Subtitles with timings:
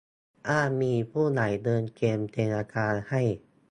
[0.49, 3.21] อ้างมีผู้ใหญ่เดินเกมเจรจาให้